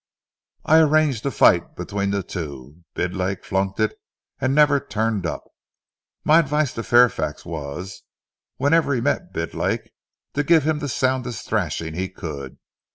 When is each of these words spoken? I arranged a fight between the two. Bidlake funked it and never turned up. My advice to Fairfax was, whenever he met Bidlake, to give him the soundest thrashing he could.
I 0.65 0.79
arranged 0.79 1.23
a 1.27 1.29
fight 1.29 1.75
between 1.75 2.09
the 2.09 2.23
two. 2.23 2.81
Bidlake 2.95 3.45
funked 3.45 3.79
it 3.79 3.93
and 4.39 4.55
never 4.55 4.79
turned 4.79 5.27
up. 5.27 5.43
My 6.23 6.39
advice 6.39 6.73
to 6.73 6.81
Fairfax 6.81 7.45
was, 7.45 8.01
whenever 8.57 8.95
he 8.95 8.99
met 9.01 9.31
Bidlake, 9.31 9.91
to 10.33 10.43
give 10.43 10.63
him 10.63 10.79
the 10.79 10.89
soundest 10.89 11.45
thrashing 11.47 11.93
he 11.93 12.09
could. 12.09 12.57